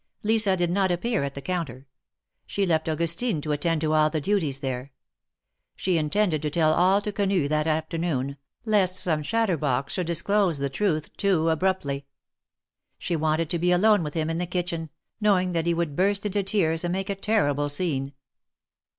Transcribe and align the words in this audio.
Lisa 0.23 0.57
did 0.57 0.71
not 0.71 0.89
appear 0.91 1.23
at 1.23 1.35
the 1.35 1.43
counter. 1.43 1.85
She 2.47 2.65
left 2.65 2.89
Augustine 2.89 3.39
to 3.41 3.51
attend 3.51 3.81
to 3.81 3.93
all 3.93 4.09
the 4.09 4.19
duties 4.19 4.59
there. 4.59 4.93
She 5.75 5.99
intended 5.99 6.41
to 6.41 6.49
tell 6.49 6.73
all 6.73 7.01
to 7.03 7.11
Quenu 7.11 7.47
that 7.49 7.67
afternoon, 7.67 8.37
lest 8.65 8.99
some 8.99 9.21
chatterbox 9.21 9.93
should 9.93 10.07
dis 10.07 10.23
close 10.23 10.57
the 10.57 10.71
truth 10.71 11.15
too 11.17 11.49
abruptly. 11.49 12.07
She 12.97 13.15
wanted 13.15 13.51
to 13.51 13.59
be 13.59 13.71
alone 13.71 14.01
with 14.01 14.15
him 14.15 14.31
in 14.31 14.39
the 14.39 14.47
kitchen, 14.47 14.89
knowing 15.21 15.51
that 15.51 15.67
he 15.67 15.73
would 15.75 15.95
burst 15.95 16.25
into 16.25 16.41
tears 16.41 16.83
and 16.83 16.91
make 16.93 17.11
a 17.11 17.13
terrible 17.13 17.69
scene. 17.69 18.13